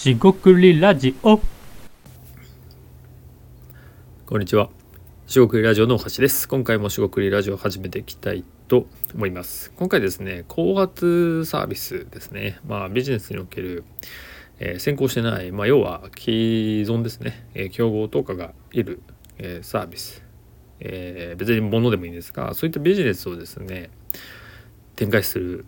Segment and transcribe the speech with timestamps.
[0.00, 1.38] しごくりラジオ
[4.24, 4.70] こんにちは。
[5.26, 6.48] しごくりラジオの大橋です。
[6.48, 9.70] 今回もしごくりラジオを始めていきたいと思います。
[9.76, 12.60] 今回ですね、高圧サービスですね。
[12.66, 13.84] まあビジネスにおける、
[14.58, 16.32] えー先行してない、まあ要は既
[16.80, 19.02] 存ですね、えー競合とかがいる、
[19.36, 20.22] えーサービス、
[20.78, 23.90] えー別に物でもいいんですが、そういったビジネスをですね、
[24.96, 25.66] 展開する。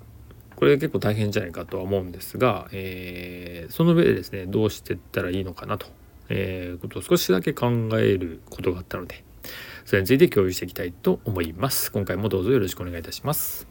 [0.62, 5.89] これ結構大変じゃないかとは思うんですが、えーその上でですね、どうしていったらいいのかなと
[6.29, 9.25] えーことを少しだけ考えることがあったので
[9.84, 11.91] それについて共有していきたいと思います。
[11.91, 13.67] 今回もどうぞよろしくお願いいたします。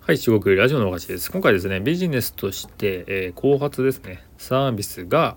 [0.00, 1.30] はい中国ラジオのお菓子です。
[1.30, 5.36] 今回ですねビジネスとして、えー後発ですねサービスが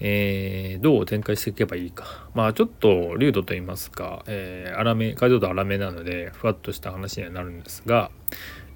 [0.00, 2.28] えーどう展開していけばいいか。
[2.34, 8.10] まあちょっと流度と言いますか、えー粗め解像度粗めなのでふわっとした話にはなるんですが、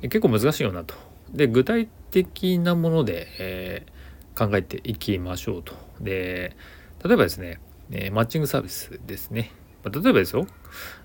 [0.03, 0.95] え結構難しいよなと。
[1.33, 3.95] で具体的なもので、えー
[4.37, 5.75] 考えていきましょうと。
[6.01, 6.57] で
[7.05, 7.61] 例えばですね、
[7.93, 9.53] えマッチングサービスですね、
[9.85, 10.47] まあ例えばですよ。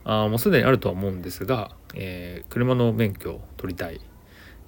[0.04, 4.02] あもうすでにあるとは思うんですが、え車の免許を取りたい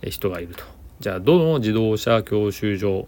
[0.04, 0.64] 人がいると。
[1.00, 3.08] じゃあどの自動車教習所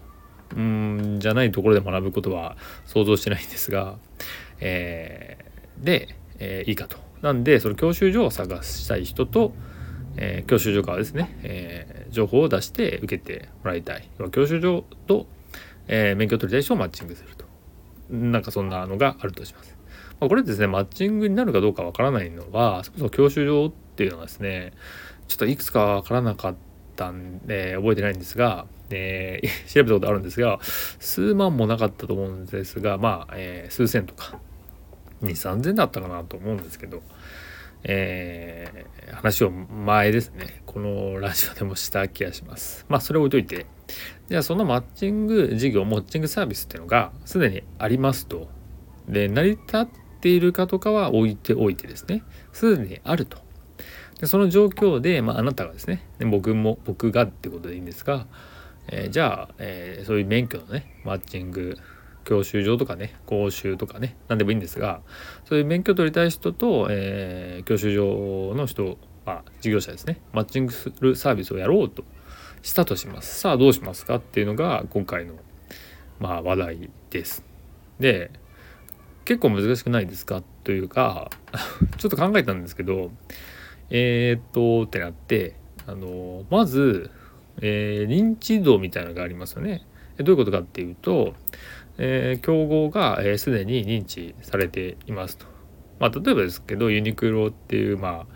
[0.56, 3.96] うんじゃないところで学ぶことは想像してないんですが、
[4.60, 6.98] えーで、えーいいかと。
[7.22, 9.52] なんでその教習所を探したい人と、
[10.16, 14.08] えー教習所からですね、えー情報を出して受けてもらいたい。
[14.30, 15.26] 教習所と、
[15.88, 17.44] えー免許取りたい人をマッチングすると。
[18.10, 19.74] なんかそんなのがあるとします、
[20.20, 24.74] まあ、これですねマッチングになるかどうかわからないのはそもそも教習所っていうのはですね
[25.26, 26.54] ちょっといくつかわからなかっ
[26.96, 34.38] たんで覚えてないんですが、えー 調べたことあるんですが数万もなかったと思うんですがまあ、えー数千とか
[35.22, 37.02] 2 3 0 0 0だったかなと思うんですけど
[37.82, 40.62] えー話を前ですね。
[40.66, 42.84] このラジオでもした気がします。
[42.88, 43.66] まあそれ置いといて。
[44.28, 48.48] じゃあそのマッチング事業マッチングサービスっていうのがすでにありますと。
[49.08, 49.86] で成り立っ
[50.20, 52.22] ているかとかは置いておいてですね。
[52.52, 53.38] すでにあると。
[54.20, 56.02] でその状況で、まあ、あなたがですね。
[56.20, 58.26] 僕も僕がってことでいいんですが、
[58.88, 61.76] えーじゃあ、えーそういう免許のねマッチング
[62.24, 65.00] 教習所とかね講習とかね何でもいいんですが
[65.44, 72.04] そういう免許取りたい人と、えー教習所の人、まあ、事業者ですねマッチングするサービスをやろうと
[72.62, 73.40] したとします。
[73.40, 75.34] さあどうしますかっていうのが今回の、
[76.18, 77.44] まあ、話題です。
[78.00, 78.30] で
[79.26, 81.30] 結構難しくないですかというか
[81.98, 83.10] ちょっと考えたんですけど
[83.90, 85.56] えー、っとってなって
[85.86, 87.10] あのまず、
[87.60, 89.86] えー認知度みたいなのがありますよね
[90.18, 91.34] どういうことかっていうと、
[91.98, 95.46] えー競合がすで、えーに認知されていますと。
[96.00, 98.26] まあ、例えばですけどユニクロっていう、まあ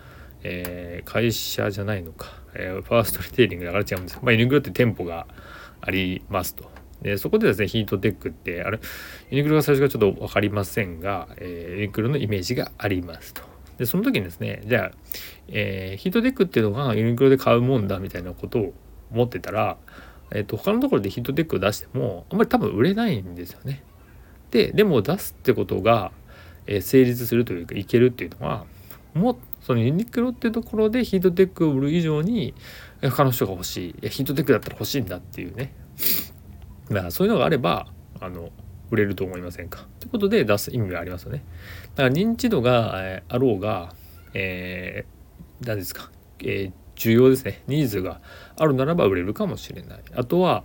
[0.42, 5.26] えー会社じゃないのか、えーファーストリテイリングだから違うんです、まあ、ユニクロって店舗が
[5.80, 6.70] ありますと。
[7.02, 8.80] でそこでですねヒートテックってあれ
[9.30, 13.42] ユニクロが最初がちょっと分かりませんが、えーユニクロのイメージがありますと。
[13.78, 14.90] でその時にですねじゃあ、
[15.48, 18.74] えーヒートテックっていうのがユニクロで買うもんだみたいなことを
[19.12, 19.76] 思ってたら、
[20.30, 23.82] えー、と他のところでヒートテックを出してもあんまり多分売れないんですよね。
[24.50, 26.12] ででも出すってことが、
[26.66, 28.64] えー成立するというかいけるっていうのは
[29.14, 32.54] もうそのユニクロっていうところでヒートテックを売る以上に
[33.02, 35.74] 他の人が欲しいいやヒートテックだったら欲しいんだっていうね
[36.88, 37.86] だからそういうのがあれば
[38.20, 38.50] あの
[38.90, 41.44] 売れると思いませんかということで出す意味がありますよね。
[41.94, 43.94] だから認知度が、えーあろうが、
[44.32, 46.10] えー何ですか、
[46.40, 47.62] えー需要ですね。
[47.66, 48.20] ニーズが
[48.56, 50.00] あるならば売れるかもしれない。
[50.14, 50.64] あとは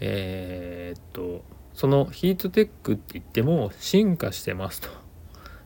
[0.00, 1.44] えーっと
[1.74, 4.88] そのヒートテックって言っても進化してますと。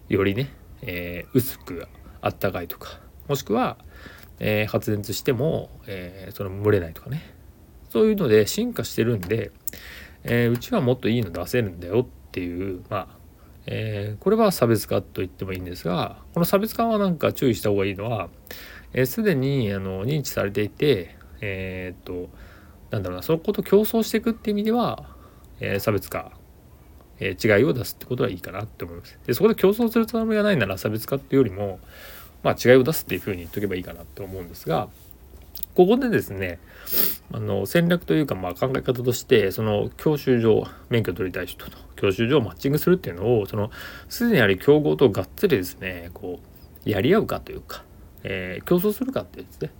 [0.08, 0.50] よりね、
[0.82, 1.86] えー薄く
[2.20, 3.00] あったかいとか。
[3.28, 3.76] もしくは、
[4.38, 7.34] えー発熱しても、えその蒸れないとかね。
[7.88, 9.50] そういうので進化してるんで、
[10.24, 13.16] えうちはもっといいの出せるんだよっていうまあ
[13.66, 18.28] えこれは差別化と言ってもいいんですがこの差別化はなんか注意した方がいいのは
[18.96, 22.28] えー、にあの認知されていてえーっと
[22.90, 25.04] なんだろうなそこと競争していくっていう意味では、
[25.60, 26.32] えー差別化、
[27.20, 29.18] えー違いを出すってことはいいかなって思います。
[29.26, 31.78] でそこで競争するつもりがないなら差別化っていうよりも、
[32.42, 34.88] まあ、違いを出すっていうふうに言っとけばいいかなって思うんですが
[35.74, 36.58] ここでですね
[37.32, 43.70] あの戦略というかまあ考え方としてその教習所免許取りたい人と教習所をマッチングするっていうのをその
[44.08, 46.40] すでにある競合とがっつりですねこ
[46.86, 47.82] うやり合うかというか、
[48.28, 49.70] えー競争するかっていうですね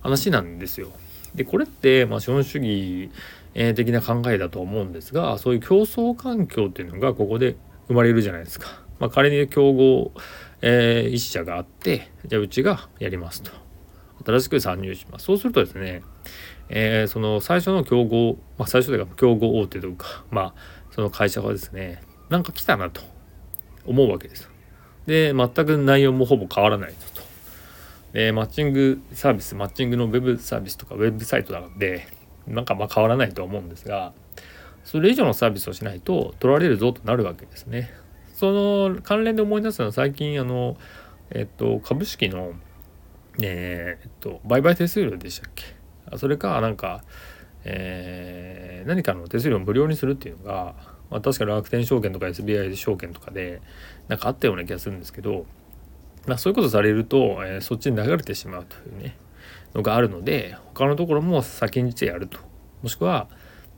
[0.00, 0.92] 話なんですよ。
[1.34, 3.10] でこれってまあ資本主義
[3.74, 7.56] 的な考えだと思うんですがそういう競争環境っていうのがここで
[7.88, 8.82] 生まれるじゃないですか。
[8.98, 10.12] まあ、仮に競合、
[10.62, 13.66] えー一社があってじゃあうちがやりますと。
[14.24, 16.02] 新しく参入しますそうするとですね、
[16.68, 20.54] えー、その最初の競合、まあ、最初というか競合大手というかまあ
[20.90, 23.02] その会社がですねなんか来たなと
[23.86, 24.50] 思うわけです
[25.06, 27.22] で全く内容もほぼ変わらないと
[28.16, 32.08] でマッチングサービスマッチングのウェブサービスとかウェブサイトなので
[32.46, 34.14] なんかまあ変わらないとは思うんですが
[34.84, 37.90] それ以上のサービスをしないと取られるぞとなるわけですね。
[38.32, 40.78] その関連で思い出すのは最近あの、
[41.28, 42.52] えっと、株式の、
[43.42, 45.64] え、っと、売買手数料でしたっけ？
[46.16, 47.02] それかなんか、
[47.64, 50.74] え、何かの手数料を無料にするっていうのが、
[51.10, 53.60] まあ、確か楽天証券とか SBI 証券とかで
[54.08, 55.44] なんかあったような気がするんですけど、
[56.26, 59.16] まあ、そういうことされると、えー、そっちに流れてしまうというね
[59.74, 62.38] のがあるので他のところも先んじてやると。
[62.82, 63.28] もしくは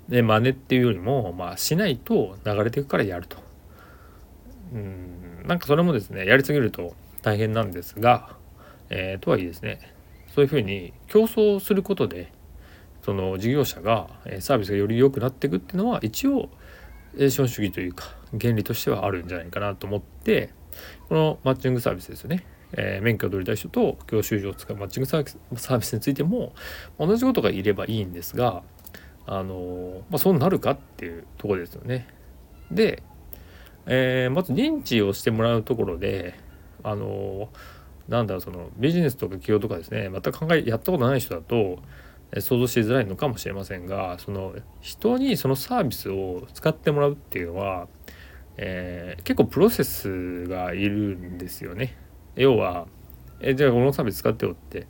[0.09, 3.37] で真似っていうよりも、まあ、しないと流れていくからやると。
[4.73, 8.37] うんなんかそれもですねやりすぎると大変なんですが、
[8.91, 9.95] えー、とはいえですね
[10.35, 12.33] そういうふうに競争することで
[13.03, 14.09] その事業者が
[14.41, 16.51] サービスがより良くなっていくっていうのは一応
[17.17, 18.05] 資本主義というか
[18.39, 20.51] 原理としてはあるんじゃないかなと思って
[21.09, 26.53] このマッチングサービスですよね、えー、免許を取りたい人と教習所を使うマッチングサービスについても
[26.99, 28.63] 同じことがいればいいんですが
[29.27, 32.09] あの、まあ、そうなるかっていうとこですよね。
[32.71, 33.03] で、
[33.87, 36.35] えー、まず認知をしてもらうところで
[36.83, 37.49] あの
[38.09, 41.79] なんだろうそのビジネスとか企業とかですねまた考えやったことない人だと
[42.41, 47.89] 想像しづらいのかもしれませんがその人にそのサービスを使ってもらうっていうのは、
[48.59, 51.97] えー、結構プロセスがいるんですよね。
[52.37, 52.87] 要は
[53.41, 54.87] えじゃあこのサービス使ってよって、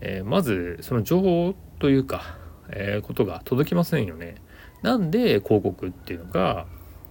[0.00, 2.38] えー、まずその情報というか
[2.72, 4.36] えー、ことが届きませんよね。
[4.82, 6.66] なんで広告っていうのが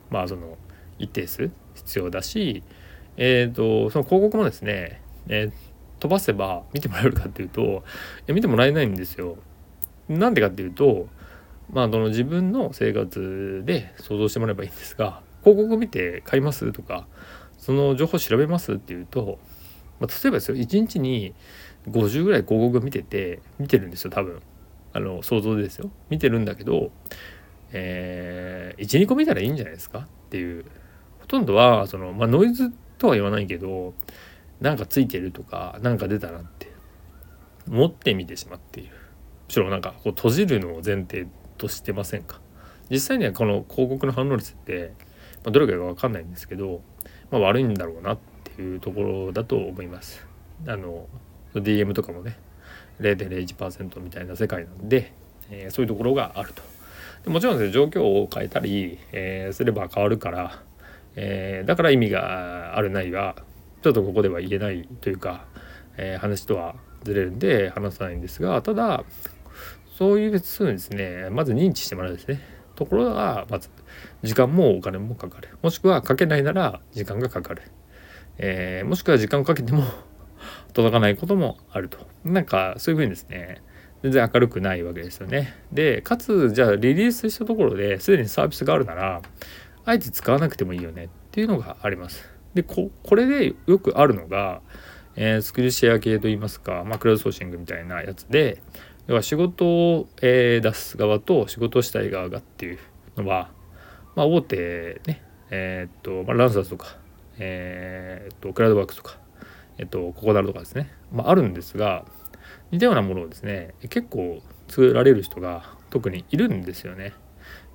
[0.10, 0.58] まあその
[1.00, 2.64] 一定数必要だし、
[3.18, 5.52] えーと、その広告もですね、えー、
[6.00, 7.84] 飛ばせば見てもらえるかっていうと
[8.28, 9.38] 見てもらえないんですよ。
[10.10, 11.08] なんでかっていうと
[11.72, 17.08] まあその自分の生活で想像してもらえばいいんですが広告見て買いますとか
[17.58, 19.40] その情報調べますっていうと、
[20.00, 21.34] まあ、例えばですよ1日に
[21.88, 24.42] 50ぐらい広告見てて見てるんですよ多分。
[24.94, 25.90] あの想像でですよ。
[26.10, 26.92] 見てるんだけど、
[27.72, 30.00] えー、12個見たらいいんじゃないですか？
[30.00, 30.66] っていう。
[31.22, 33.94] ほとんどはその、まあ、ノイズとは言わないけど
[34.60, 36.70] なんかついてるとかなんか出たなって
[37.70, 38.92] 思ってみてしまっている。
[39.48, 41.26] むしろなんかこう閉じるのを前提
[41.58, 42.42] としてませんか？
[42.90, 44.94] 実際にはこの広告の反応率って、
[45.44, 46.82] まあ、どれかが分かんないんですけど、
[47.30, 50.26] まあ、悪いんだろうなっていうところだと思います
[50.68, 51.08] あの
[51.54, 52.38] DM とかもね
[53.00, 55.14] 0.01%みたいな世界なんで、
[55.50, 56.62] えー、そういうところがあると。
[57.24, 60.64] でもちろんですね状況を変えたり、えー、すれば変わるから、
[61.16, 63.36] えー、だから意味があるないは
[63.84, 65.46] ちょっとここでは言えないというか、
[65.98, 69.04] え話とはずれるんで話さないんですがただ
[69.98, 72.42] そういうふうにですねまず認知してもらうですね
[72.82, 73.70] ところがまず
[74.24, 75.50] 時間もお金もかかる。
[75.62, 77.62] もしくはかけないなら時間がかかる、
[78.40, 79.84] えー、もしくは時間をかけても
[80.74, 82.00] 届かないこともあると。
[82.26, 83.62] なんかそういうふうにですね。
[84.02, 85.54] 全然明るくないわけですよね。
[85.72, 89.22] でかつじゃあリリースしたところですでにサービスがあるなら
[89.86, 91.06] あえて使わなくてもいいよね。
[91.06, 92.28] っていうのがあります。
[92.56, 94.62] でこれでよくあるのが、
[95.16, 98.64] えー、スキルシェア系といいますか、まあ、クラウドソーシングみたいなやつで
[99.12, 102.80] 要は仕事を、えー、出す側と仕事をしたい側がっていう
[103.18, 103.52] のは、
[104.16, 106.96] まあ、大手ねえー、っと、まあ、ランサーズとか、
[107.38, 109.18] えー、っとクラウドワークスとか
[109.78, 112.06] えっと、ここなるとかですね、まあ、あるんですが
[112.72, 117.12] 似たようなものをですね結構作られる人が特にいるんですよね。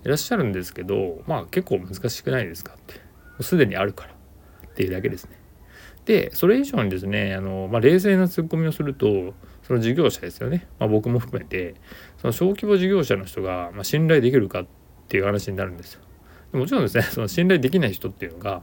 [0.07, 2.95] いらっしゃるんですけどまあ結構難しくないですかって。
[3.43, 4.15] すでにあるから。
[4.69, 5.39] っていうだけですね。
[6.07, 9.35] でそれ以上にですねあの、まあ、冷静なツッコミをすると
[9.67, 11.75] その事業者ですよね、まあ、僕も含めて。
[12.19, 14.67] その小規模事業者の人が、ま信頼できるかっ
[15.09, 16.03] ていう話になるんですよ。
[16.53, 18.63] もちろんですね その信頼できない人っていうのが、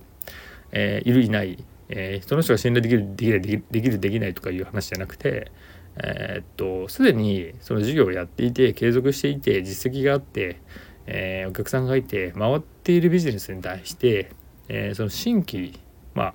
[0.72, 1.63] えー、いるいない。
[1.89, 5.51] えー、その人が信頼できるできないできるできないとかいう話じゃなくて
[5.98, 10.62] えー、っとすでにその事業をやっていて継続していて実績があって、
[11.05, 14.31] えー、お客さんがいて回っているビジネスに対して、
[14.69, 15.79] えー、その新規
[16.15, 16.33] まあ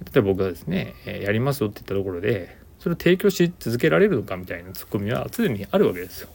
[0.00, 6.28] 例えば僕がですね、えやりますよって言ったところでそれを提供し続けられるのかみたいなツッコミは常にあるわけですよ。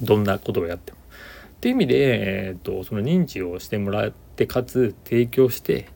[0.00, 0.98] どんなことをやっても。
[0.98, 1.00] っ
[1.60, 1.94] ていう意味で、
[2.48, 5.88] えーとその認知をしてもらってかつ提供して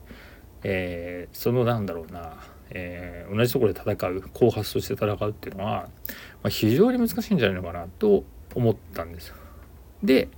[0.63, 2.35] えー、そのなんだろうな、
[2.71, 5.89] えー、同じところで戦う後発として戦うっていうのは、ま
[6.45, 9.37] あ、非常に難しいんじゃないのかなと思ったんですよ。
[10.03, 10.29] で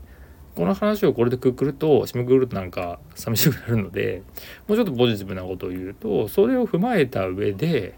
[0.54, 4.22] この話をこれでくくると締めくくるとなんか寂しくなるので
[4.66, 7.94] もうちょっとポジティブなことを言うとそれを踏まえた上で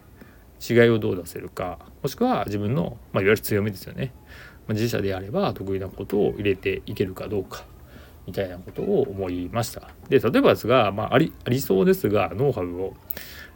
[0.69, 4.13] 違いをどう出せるかもしくは自分の、まあ、いわゆる強みですよね、
[4.67, 7.65] まあ、自社であれば得意なことを入れていけるかどうか
[8.27, 9.89] みたいなことを思いました。
[10.09, 12.95] で例えばですが、まあ、ありありそうですがノウハウを、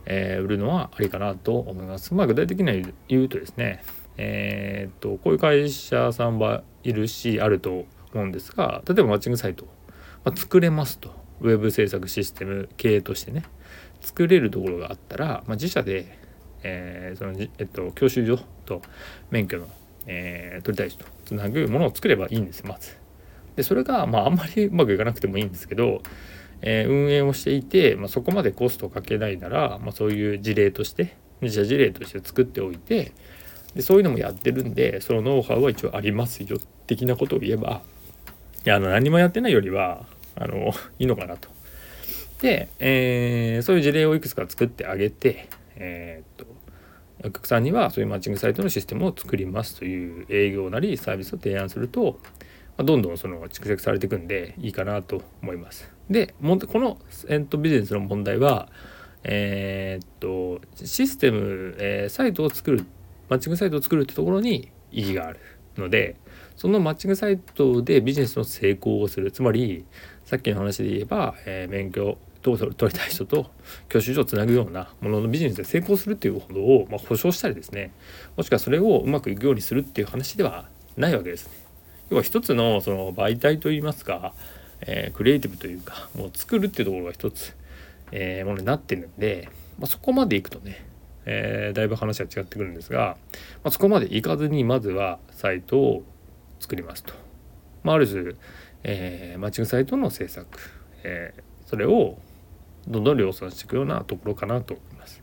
[0.07, 2.15] えー、売るのはありかなと思います。
[2.15, 3.85] まあ具体的には言うとですね
[4.17, 9.67] えー、っとこういう会社さんはいるしあると思うんですが例えばマッチングサイト、
[10.25, 11.15] まあ、作れますと。
[11.43, 13.45] ウェブ制作システム経営としてね。
[14.01, 16.19] 作れるところがあったら、まあ、自社で、
[16.67, 18.83] えー、そのえっと、教習所と
[19.31, 19.69] 免許の、
[20.07, 22.97] えー、取りたい人とつなぐものを作ればいいんですまず。
[23.55, 26.03] でそれが、まあ、あんまり うまくいかなくてもいいんですけど、
[26.63, 33.13] えー、運営をしていて、まあ、そこまでコストをかけないなら、まあ、そういう事例として自社事例として作っておいて
[33.75, 37.83] でそういうのもやってるんでそのノウハウは一応ありますよ的なことを言えば
[38.65, 41.49] いやあの何もやってないよりはあのいいのかなと。
[42.41, 46.53] で、えー、そういう事例をいくつか作ってあげて、えー、っと
[47.25, 52.21] お客さんにはそういうマッチングサイトのシステムを作りますという営業なりサービスを提案すると、
[52.77, 55.91] まあ、どんどんその蓄積されていくんでいいかなと思います。
[56.11, 56.47] でこ
[56.79, 58.69] の、えー、っとビジネスの問題は
[59.25, 62.85] えー、っとシステム、えー、サイトを作る
[63.29, 65.41] マッチングサイトを作るってところに意義がある
[65.77, 66.17] ので
[66.57, 69.85] そのマッチングサイトでビジネスの成功をするつまり
[70.25, 72.19] さっきの話で言えば、えー、免許
[72.53, 73.51] を取りたい人と
[73.89, 77.93] 教習所をつなぐようなもののビジネスで成功するっていうことを、まあ、保証したりですね
[78.37, 81.53] もしくはそれをうまくいくようにするっていう話ではないわけですね。
[82.11, 84.33] 要は一つのその媒体といいますか、
[84.81, 87.55] えー、クリエイティブというかもう作るっていうところが一つ、
[88.13, 89.49] えー、ものになってるんで、
[89.79, 90.87] まあ、そこまでいくとね、
[91.25, 93.17] えー、だいぶ話は違ってくるんですが、
[93.65, 96.05] まあ、そこまでいかずにまずはサイトを
[96.61, 97.13] 作りますと。
[97.83, 98.35] まあ、ある種
[98.89, 100.47] えー、マッチングサイトの制作、
[101.03, 102.19] えー、それを
[102.89, 105.23] どんどん量産していくようなところかなと思います。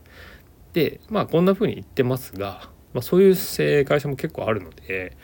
[0.72, 5.16] でまあこんな風に言ってますが、まあ、そういう会社も結構あるので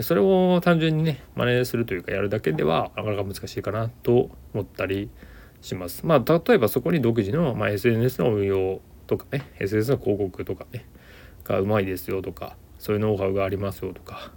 [0.00, 5.10] それを単純にね真似するというかやるだけではなかなか難しいかなと思ったり
[5.60, 6.04] します。
[6.04, 10.86] まあ例えばそこに独自の、まあ、SNS の運用とかね SNS の広告とかね
[11.44, 14.32] がうまいですよとかそういうノウハウがありますよとか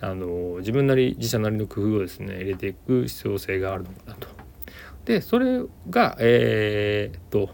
[0.00, 4.47] あの自分なり自社なりの工夫をですね入れていく必要性があるのかなと。
[5.08, 7.48] でそれがえー、と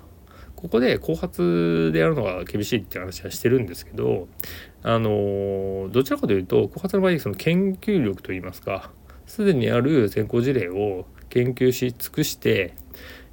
[0.56, 4.26] ここで後発でやるのが厳しいって話はしてるんですけど
[4.82, 8.90] あのどちらかというと後発の場合その研究力といいますか
[9.26, 12.74] すでにある先行事例を研究し尽くして、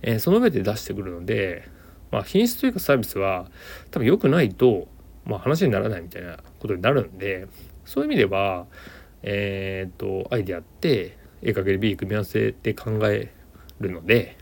[0.03, 1.67] えー、その上で出してくるので、
[2.11, 3.49] まあ、品質というかサービスは
[3.89, 4.87] 多分良くないと、
[5.25, 7.47] まあ、話にならないみたいなことになるんで
[7.85, 8.67] そういう意味では
[9.23, 13.33] えっ、とアイデアって A×B 組み合わせて考え
[13.81, 14.37] るので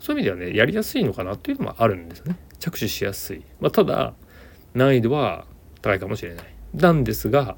[0.00, 4.14] そういう意味ではねやりやすいのかなというのもあるんですね着手しやすい、まあ、ただ
[4.74, 5.46] 難易度は
[5.82, 7.56] 高いかもしれないなんですが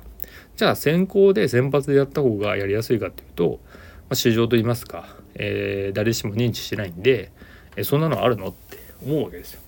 [0.56, 3.68] じゃあ先行で先発でやった方がやりやすいかっていうと、ま
[4.10, 7.30] あ、市場といいますか、えー、誰しも認知してないんで、
[7.76, 9.60] えー、そんなのあるのって思うわけですよ。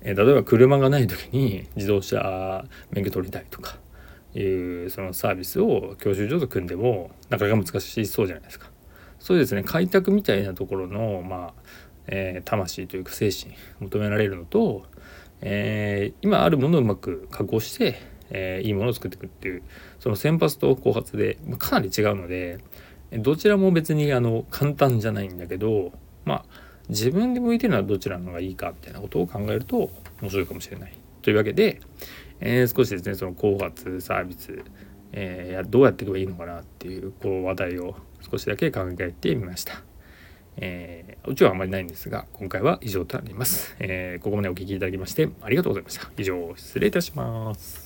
[0.00, 3.76] えー、例えば車がない時に自動車免許取りたいとか
[4.34, 4.42] い
[4.86, 8.70] うそのサービスを教習所と組んでもなかなか難しそうじゃないですか。
[9.26, 11.52] そうですね開拓みたいなところのまあ、
[12.06, 14.84] えー、魂というか精神求められるのと、
[15.40, 17.96] えー、今あるものをうまく加工して、
[18.30, 19.64] えー、いいものを作っていくっていう
[19.98, 22.60] その先発と後発でまかなり違うので
[23.10, 25.90] どちらも別にあの簡単じゃないんだけど
[26.24, 26.44] まあ
[26.88, 29.90] 自分で向いてるのはどちらの方がいいかみたいなことを考えると
[30.22, 30.92] 面白いかもしれない。
[31.22, 31.80] というわけで、
[32.38, 34.62] えー、少しですねその後発サービス、
[35.16, 37.96] えー、どうやっていけばいいのかなっていうこう話題を
[38.30, 39.82] 少しだけ考えてみました。
[40.58, 46.10] えー、うちはあまりないんですが今回は以上となります、えー、ここまでお聴きいただきましてありがとうございました。
[46.16, 47.85] 以上失礼いたします。